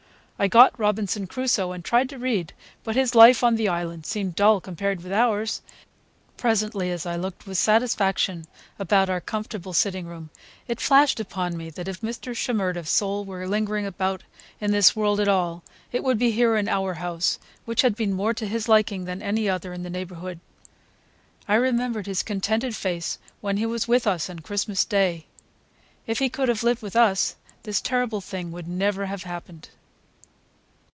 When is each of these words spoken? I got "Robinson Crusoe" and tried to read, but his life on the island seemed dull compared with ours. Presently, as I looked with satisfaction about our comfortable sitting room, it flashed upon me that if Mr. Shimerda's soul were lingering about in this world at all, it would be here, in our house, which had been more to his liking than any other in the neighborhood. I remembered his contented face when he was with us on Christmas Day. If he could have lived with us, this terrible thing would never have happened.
I 0.41 0.47
got 0.47 0.73
"Robinson 0.79 1.27
Crusoe" 1.27 1.71
and 1.71 1.85
tried 1.85 2.09
to 2.09 2.17
read, 2.17 2.53
but 2.83 2.95
his 2.95 3.13
life 3.13 3.43
on 3.43 3.57
the 3.57 3.67
island 3.67 4.07
seemed 4.07 4.33
dull 4.35 4.59
compared 4.59 5.03
with 5.03 5.11
ours. 5.13 5.61
Presently, 6.35 6.89
as 6.89 7.05
I 7.05 7.15
looked 7.15 7.45
with 7.45 7.59
satisfaction 7.59 8.47
about 8.79 9.07
our 9.07 9.21
comfortable 9.21 9.71
sitting 9.71 10.07
room, 10.07 10.31
it 10.67 10.81
flashed 10.81 11.19
upon 11.19 11.55
me 11.55 11.69
that 11.69 11.87
if 11.87 12.01
Mr. 12.01 12.35
Shimerda's 12.35 12.89
soul 12.89 13.23
were 13.23 13.47
lingering 13.47 13.85
about 13.85 14.23
in 14.59 14.71
this 14.71 14.95
world 14.95 15.19
at 15.19 15.27
all, 15.27 15.61
it 15.91 16.03
would 16.03 16.17
be 16.17 16.31
here, 16.31 16.57
in 16.57 16.67
our 16.67 16.95
house, 16.95 17.37
which 17.65 17.83
had 17.83 17.95
been 17.95 18.11
more 18.11 18.33
to 18.33 18.47
his 18.47 18.67
liking 18.67 19.05
than 19.05 19.21
any 19.21 19.47
other 19.47 19.73
in 19.73 19.83
the 19.83 19.91
neighborhood. 19.91 20.39
I 21.47 21.53
remembered 21.53 22.07
his 22.07 22.23
contented 22.23 22.75
face 22.75 23.19
when 23.41 23.57
he 23.57 23.67
was 23.67 23.87
with 23.87 24.07
us 24.07 24.27
on 24.27 24.39
Christmas 24.39 24.85
Day. 24.85 25.27
If 26.07 26.17
he 26.17 26.29
could 26.29 26.49
have 26.49 26.63
lived 26.63 26.81
with 26.81 26.95
us, 26.95 27.35
this 27.61 27.79
terrible 27.79 28.21
thing 28.21 28.51
would 28.51 28.67
never 28.67 29.05
have 29.05 29.21
happened. 29.21 29.69